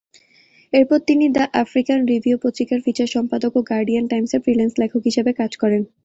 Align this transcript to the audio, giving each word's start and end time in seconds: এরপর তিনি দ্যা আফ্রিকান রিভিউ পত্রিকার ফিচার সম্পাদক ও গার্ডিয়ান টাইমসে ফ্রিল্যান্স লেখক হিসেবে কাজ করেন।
এরপর 0.73 0.99
তিনি 1.07 1.25
দ্যা 1.35 1.45
আফ্রিকান 1.63 1.99
রিভিউ 2.11 2.35
পত্রিকার 2.43 2.79
ফিচার 2.85 3.09
সম্পাদক 3.15 3.51
ও 3.55 3.69
গার্ডিয়ান 3.69 4.05
টাইমসে 4.11 4.37
ফ্রিল্যান্স 4.43 4.73
লেখক 4.81 5.01
হিসেবে 5.09 5.31
কাজ 5.39 5.51
করেন। 5.61 5.81